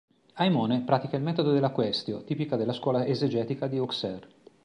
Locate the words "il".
1.15-1.21